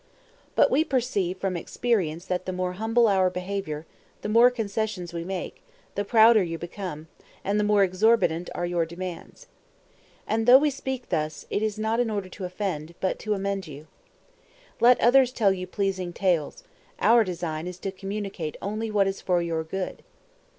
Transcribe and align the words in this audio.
But 0.55 0.71
we 0.71 0.83
perceive 0.83 1.37
from 1.37 1.55
experience 1.55 2.25
that 2.25 2.47
the 2.47 2.51
more 2.51 2.73
humble 2.73 3.07
our 3.07 3.29
behavior, 3.29 3.85
the 4.23 4.29
more 4.29 4.49
concessions 4.49 5.13
we 5.13 5.23
make, 5.23 5.61
the 5.93 6.03
prouder 6.03 6.41
you 6.41 6.57
become, 6.57 7.07
and 7.43 7.59
the 7.59 7.63
more 7.63 7.83
exorbitant 7.83 8.49
are 8.55 8.65
your 8.65 8.83
demands. 8.83 9.45
And 10.25 10.47
though 10.47 10.57
we 10.57 10.71
speak 10.71 11.09
thus, 11.09 11.45
it 11.51 11.61
is 11.61 11.77
not 11.77 11.99
in 11.99 12.09
order 12.09 12.29
to 12.29 12.45
offend, 12.45 12.95
but 12.99 13.19
to 13.19 13.35
amend 13.35 13.67
you. 13.67 13.85
Let 14.79 14.99
others 14.99 15.31
tell 15.31 15.53
you 15.53 15.67
pleasing 15.67 16.13
tales, 16.13 16.63
our 16.99 17.23
design 17.23 17.67
is 17.67 17.77
to 17.77 17.91
communicate 17.91 18.57
only 18.59 18.89
what 18.89 19.05
is 19.05 19.21
for 19.21 19.39
your 19.43 19.63
good. 19.63 20.01